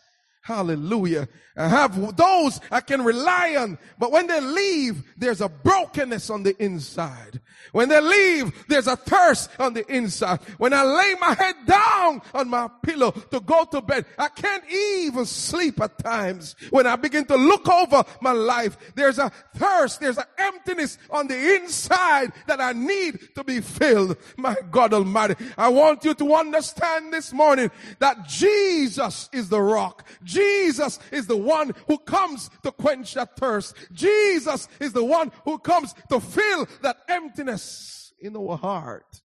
[0.49, 1.27] Hallelujah.
[1.55, 3.77] I have those I can rely on.
[3.99, 7.39] But when they leave, there's a brokenness on the inside.
[7.71, 10.39] When they leave, there's a thirst on the inside.
[10.57, 14.63] When I lay my head down on my pillow to go to bed, I can't
[14.71, 16.55] even sleep at times.
[16.71, 21.27] When I begin to look over my life, there's a thirst, there's an emptiness on
[21.27, 24.17] the inside that I need to be filled.
[24.35, 27.69] My God Almighty, I want you to understand this morning
[27.99, 30.07] that Jesus is the rock.
[30.23, 30.38] Jesus
[31.11, 33.75] is the one who comes to quench that thirst.
[33.91, 39.21] Jesus is the one who comes to fill that emptiness in our heart.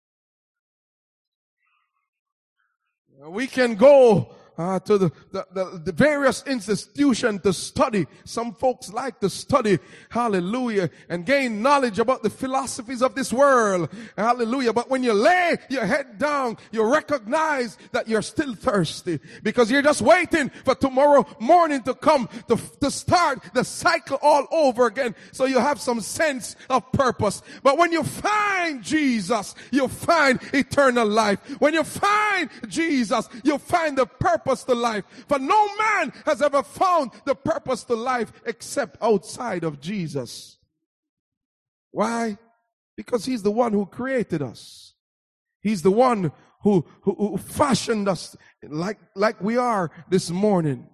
[3.24, 8.06] We can go uh, to the, the, the, the various institutions to study.
[8.24, 13.88] Some folks like to study, hallelujah, and gain knowledge about the philosophies of this world,
[14.16, 14.72] hallelujah.
[14.72, 19.82] But when you lay your head down, you recognize that you're still thirsty because you're
[19.82, 25.14] just waiting for tomorrow morning to come to, to start the cycle all over again.
[25.32, 27.42] So you have some sense of purpose.
[27.62, 31.40] But when you find Jesus, you find eternal life.
[31.58, 35.04] When you find Jesus, you find the purpose purpose to life.
[35.28, 40.58] For no man has ever found the purpose to life except outside of Jesus.
[41.90, 42.38] Why?
[42.96, 44.94] Because he's the one who created us.
[45.62, 46.32] He's the one
[46.62, 50.86] who, who, who fashioned us like, like we are this morning.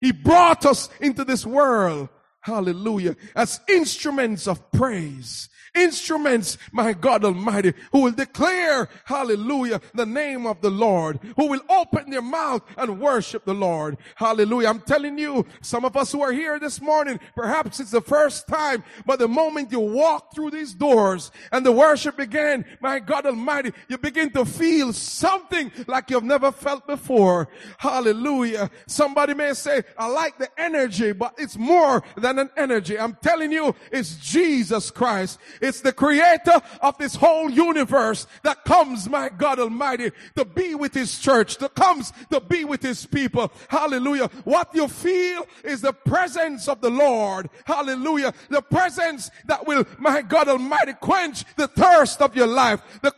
[0.00, 2.08] He brought us into this world
[2.48, 3.14] Hallelujah.
[3.36, 10.60] As instruments of praise instruments, my God Almighty, who will declare, hallelujah, the name of
[10.60, 13.96] the Lord, who will open their mouth and worship the Lord.
[14.16, 14.68] Hallelujah.
[14.68, 18.48] I'm telling you, some of us who are here this morning, perhaps it's the first
[18.48, 23.26] time, but the moment you walk through these doors and the worship began, my God
[23.26, 27.48] Almighty, you begin to feel something like you've never felt before.
[27.78, 28.70] Hallelujah.
[28.86, 32.98] Somebody may say, I like the energy, but it's more than an energy.
[32.98, 35.38] I'm telling you, it's Jesus Christ.
[35.60, 40.94] It's the creator of this whole universe that comes, my God Almighty, to be with
[40.94, 43.52] his church, that comes to be with his people.
[43.68, 44.28] Hallelujah.
[44.44, 47.50] What you feel is the presence of the Lord.
[47.64, 48.32] Hallelujah.
[48.48, 52.82] The presence that will, my God Almighty, quench the thirst of your life.
[53.02, 53.12] The,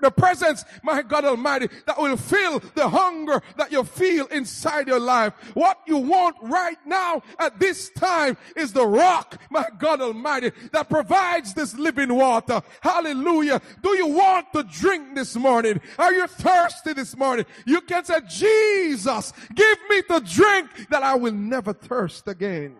[0.00, 5.00] the presence, my God Almighty, that will fill the hunger that you feel inside your
[5.00, 5.32] life.
[5.54, 10.88] What you want right now at this time is the rock, my God Almighty, that
[10.88, 12.62] provides this living water.
[12.80, 13.60] Hallelujah.
[13.82, 15.80] Do you want to drink this morning?
[15.98, 17.46] Are you thirsty this morning?
[17.66, 22.76] You can say, Jesus, give me to drink that I will never thirst again.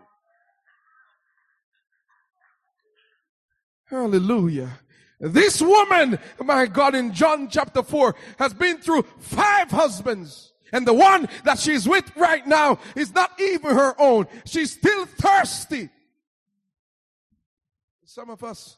[3.87, 4.79] Hallelujah.
[5.21, 10.50] This woman, my God, in John chapter 4 has been through five husbands.
[10.73, 14.27] And the one that she's with right now is not even her own.
[14.45, 15.89] She's still thirsty.
[18.05, 18.77] Some of us,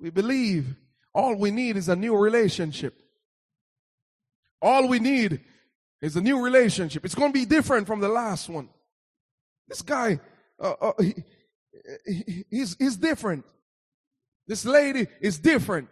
[0.00, 0.74] we believe
[1.14, 3.00] all we need is a new relationship.
[4.60, 5.40] All we need
[6.00, 7.04] is a new relationship.
[7.04, 8.68] It's going to be different from the last one.
[9.68, 10.20] This guy,
[10.60, 10.92] uh, uh,
[12.06, 13.44] he, he's, he's different.
[14.46, 15.88] This lady is different.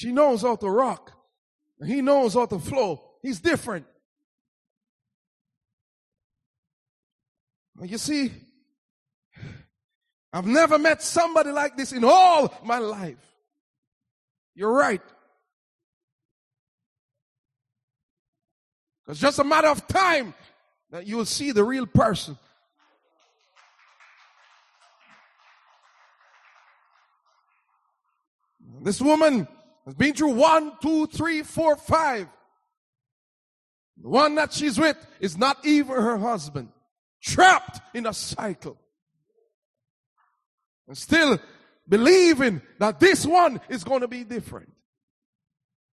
[0.00, 1.12] She knows how to rock.
[1.84, 3.02] He knows how to flow.
[3.20, 3.84] He's different.
[7.82, 8.32] You see,
[10.32, 13.22] I've never met somebody like this in all my life.
[14.54, 15.02] You're right.
[19.06, 20.32] It's just a matter of time
[20.92, 22.38] that you will see the real person.
[28.82, 29.46] This woman
[29.90, 32.28] has been through one, two, three, four, five.
[34.00, 36.68] The one that she's with is not even her husband.
[37.20, 38.78] Trapped in a cycle
[40.86, 41.40] and still
[41.88, 44.72] believing that this one is going to be different.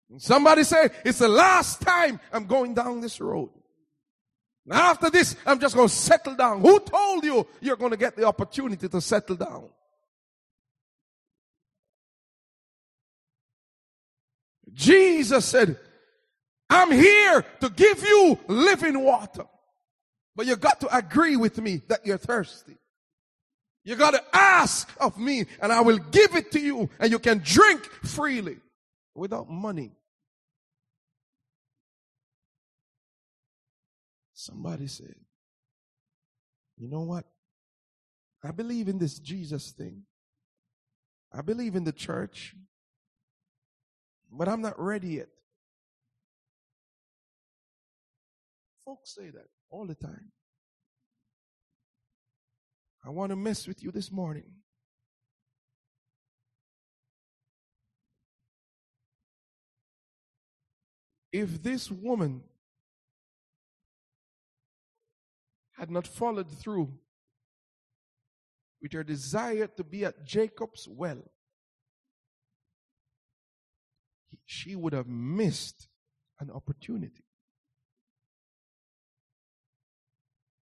[0.10, 3.52] And somebody say, it's the last time I'm going down this road.
[4.72, 6.62] after this, I'm just going to settle down.
[6.62, 9.70] Who told you you're going to get the opportunity to settle down?
[14.74, 15.78] Jesus said,
[16.69, 19.45] I'm here to give you living water.
[20.36, 22.78] But you got to agree with me that you're thirsty.
[23.86, 27.19] You got to ask of me and I will give it to you and you
[27.19, 28.57] can drink freely
[29.13, 29.91] without money.
[34.34, 35.15] Somebody said,
[36.78, 37.26] you know what?
[38.43, 40.03] I believe in this Jesus thing.
[41.32, 42.55] I believe in the church,
[44.34, 45.29] but I'm not ready yet.
[48.86, 50.31] Folks say that all the time.
[53.05, 54.45] I want to mess with you this morning.
[61.31, 62.43] If this woman
[65.73, 66.93] had not followed through
[68.81, 71.23] with her desire to be at Jacob's well,
[74.46, 75.88] she would have missed
[76.39, 77.24] an opportunity.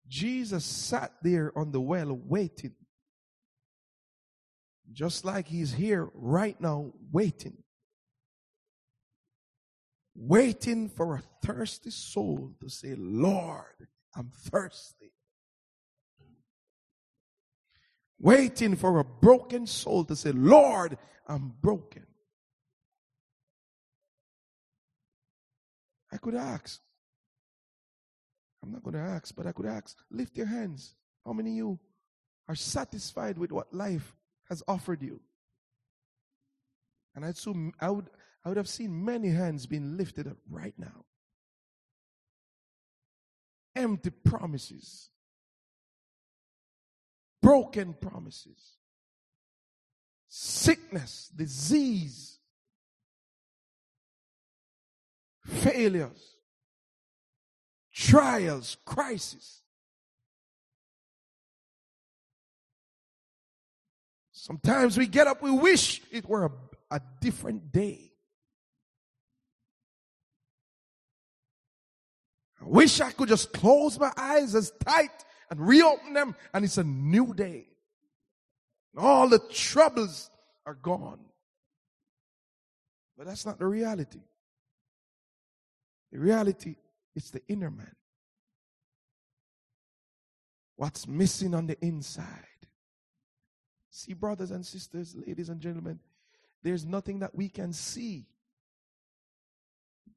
[0.08, 2.74] Jesus sat there on the well waiting.
[4.92, 7.56] Just like he's here right now waiting.
[10.14, 15.12] Waiting for a thirsty soul to say, Lord, I'm thirsty.
[18.18, 20.96] Waiting for a broken soul to say, Lord,
[21.28, 22.06] I'm broken.
[26.16, 26.80] I could ask.
[28.62, 29.98] I'm not going to ask, but I could ask.
[30.10, 30.94] Lift your hands.
[31.26, 31.78] How many of you
[32.48, 34.16] are satisfied with what life
[34.48, 35.20] has offered you?
[37.14, 38.08] And I'd assume I would,
[38.42, 41.04] I would have seen many hands being lifted up right now.
[43.74, 45.10] Empty promises,
[47.42, 48.78] broken promises,
[50.28, 52.35] sickness, disease,
[55.46, 56.36] failures,
[57.92, 59.62] trials, crisis.
[64.32, 66.52] Sometimes we get up, we wish it were a,
[66.96, 68.12] a different day.
[72.60, 76.78] I wish I could just close my eyes as tight and reopen them, and it's
[76.78, 77.66] a new day.
[78.96, 80.30] All the troubles
[80.64, 81.20] are gone.
[83.16, 84.20] But that's not the reality.
[86.12, 86.76] The reality
[87.14, 87.94] is the inner man.
[90.76, 92.26] What's missing on the inside?
[93.90, 96.00] See, brothers and sisters, ladies and gentlemen,
[96.62, 98.26] there's nothing that we can see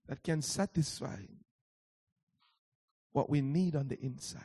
[0.08, 1.18] that can satisfy
[3.14, 4.44] what we need on the inside.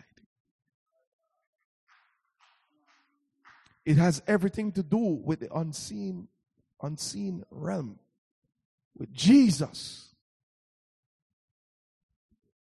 [3.84, 6.28] It has everything to do with the unseen,
[6.80, 7.98] unseen realm,
[8.96, 10.13] with Jesus.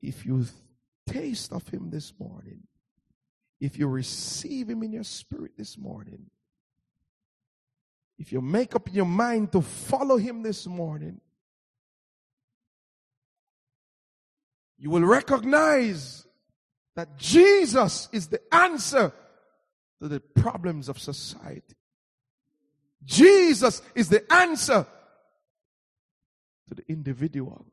[0.04, 0.44] If you
[1.06, 2.60] taste of Him this morning,
[3.58, 6.26] if you receive Him in your spirit this morning,
[8.18, 11.22] if you make up your mind to follow Him this morning,
[14.76, 16.26] you will recognize
[16.96, 19.10] that Jesus is the answer
[20.02, 21.76] to the problems of society.
[23.02, 24.86] Jesus is the answer
[26.68, 27.64] to the individual,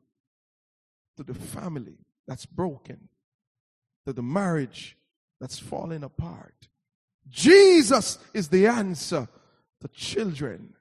[1.18, 3.08] to the family that's broken,
[4.06, 4.96] to the marriage
[5.40, 6.68] that's falling apart.
[7.28, 9.28] Jesus is the answer
[9.80, 10.74] to children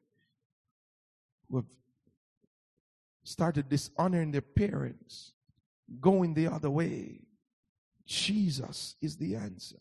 [1.49, 1.65] who have
[3.23, 5.33] started dishonoring their parents,
[5.99, 7.21] going the other way.
[8.05, 9.79] Jesus is the answer.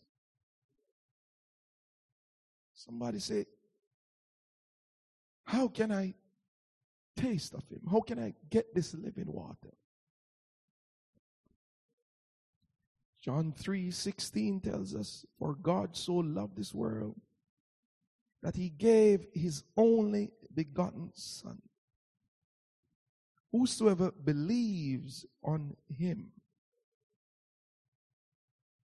[2.73, 3.45] Somebody say,
[5.45, 6.15] How can I
[7.15, 7.81] taste of him?
[7.89, 9.75] How can I get this living water?
[13.21, 17.15] John 3 16 tells us, For God so loved this world
[18.41, 21.61] that he gave his only begotten Son.
[23.51, 26.31] Whosoever believes on him,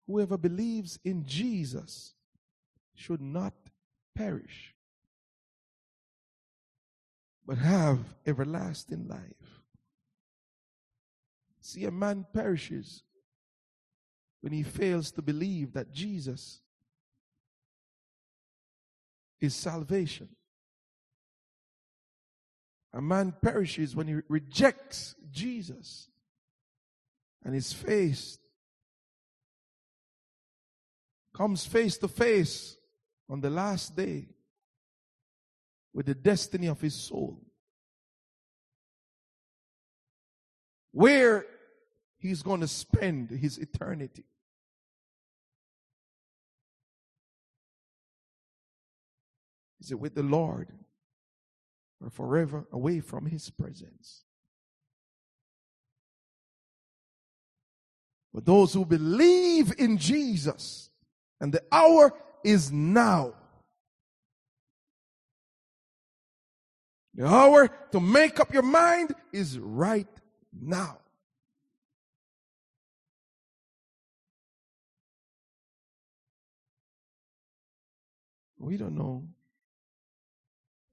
[0.07, 2.13] whoever believes in Jesus,
[2.95, 3.53] should not
[4.15, 4.73] perish,
[7.45, 9.61] but have everlasting life.
[11.61, 13.03] See, a man perishes
[14.45, 16.61] when he fails to believe that Jesus
[19.41, 20.29] is salvation.
[22.93, 26.09] A man perishes when he rejects Jesus
[27.43, 28.37] and his face
[31.35, 32.77] comes face to face
[33.27, 34.27] on the last day
[35.91, 37.41] with the destiny of his soul.
[40.91, 41.47] Where
[42.19, 44.23] he's going to spend his eternity.
[49.81, 50.69] Is it with the Lord
[52.01, 54.23] or forever away from his presence?
[58.33, 60.89] But those who believe in Jesus,
[61.39, 62.13] and the hour
[62.43, 63.33] is now.
[67.13, 70.07] The hour to make up your mind is right
[70.51, 70.97] now.
[78.59, 79.23] We don't know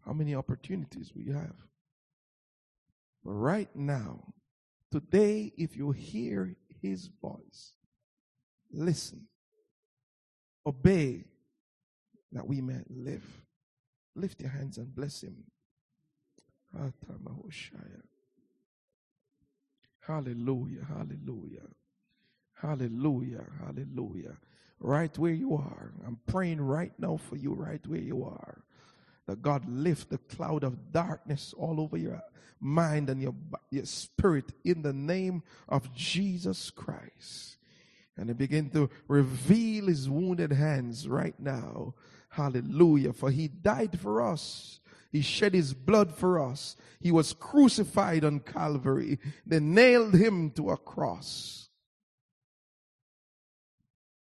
[0.04, 1.54] how many opportunities we have.
[3.24, 4.34] But right now,
[4.90, 7.72] today, if you hear his voice,
[8.72, 9.26] listen,
[10.66, 11.24] obey
[12.32, 13.24] that we may live.
[14.14, 15.44] Lift your hands and bless him.
[20.00, 21.68] Hallelujah, hallelujah,
[22.54, 24.36] hallelujah, hallelujah.
[24.80, 25.92] Right where you are.
[26.06, 28.64] I'm praying right now for you, right where you are.
[29.32, 32.20] That God lift the cloud of darkness all over your
[32.60, 33.34] mind and your,
[33.70, 37.56] your spirit in the name of Jesus Christ.
[38.14, 41.94] And he begin to reveal his wounded hands right now.
[42.28, 43.14] Hallelujah.
[43.14, 44.80] For he died for us.
[45.10, 46.76] He shed his blood for us.
[47.00, 49.18] He was crucified on Calvary.
[49.46, 51.70] They nailed him to a cross.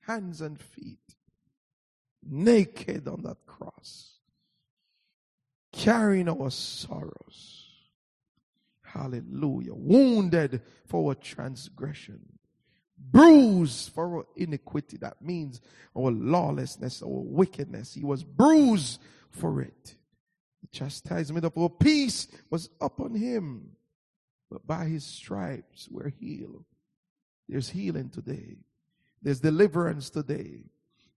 [0.03, 0.99] Hands and feet.
[2.25, 4.12] Naked on that cross.
[5.73, 7.63] Carrying our sorrows
[8.93, 9.73] Hallelujah.
[9.73, 12.19] Wounded for our transgression.
[12.95, 14.97] Bruised for our iniquity.
[14.97, 15.61] That means
[15.97, 17.95] our lawlessness, our wickedness.
[17.95, 19.01] He was bruised
[19.31, 19.95] for it.
[20.61, 23.71] The chastisement of our peace was upon him.
[24.51, 26.65] But by his stripes we're healed.
[27.49, 28.57] There's healing today.
[29.23, 30.65] There's deliverance today.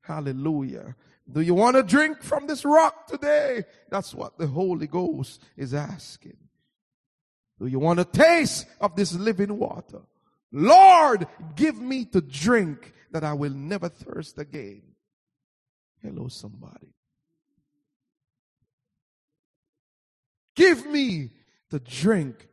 [0.06, 0.94] Hallelujah.
[1.30, 3.64] Do you want to drink from this rock today?
[3.90, 6.36] That's what the Holy Ghost is asking.
[7.58, 10.02] Do you want a taste of this living water?
[10.52, 11.26] Lord,
[11.56, 14.82] give me to drink that I will never thirst again.
[16.02, 16.94] Hello, somebody.
[20.54, 21.30] Give me
[21.70, 22.48] to drink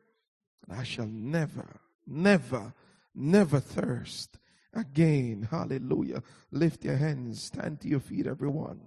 [0.67, 2.73] and I shall never, never,
[3.13, 4.37] never thirst
[4.73, 5.47] again.
[5.49, 6.23] Hallelujah.
[6.51, 8.79] Lift your hands, stand to your feet, everyone.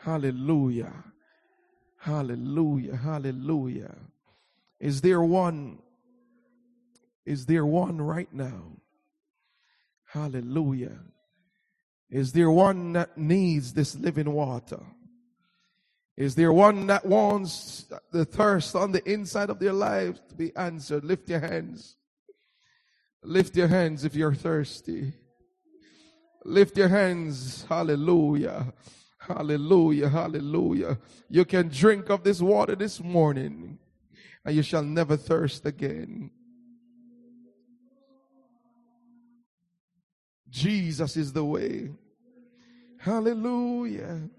[0.00, 0.92] Hallelujah.
[1.98, 2.96] Hallelujah.
[2.96, 3.94] Hallelujah.
[4.80, 5.78] Is there one?
[7.26, 8.72] Is there one right now?
[10.06, 10.98] Hallelujah.
[12.10, 14.80] Is there one that needs this living water?
[16.18, 20.50] Is there one that wants the thirst on the inside of their lives to be
[20.56, 21.04] answered?
[21.04, 21.96] Lift your hands.
[23.22, 25.12] Lift your hands if you're thirsty.
[26.44, 27.64] Lift your hands.
[27.68, 28.72] Hallelujah.
[29.20, 30.98] Hallelujah, hallelujah.
[31.28, 33.78] You can drink of this water this morning
[34.44, 36.32] and you shall never thirst again.
[40.50, 41.90] Jesus is the way.
[42.98, 44.30] Hallelujah.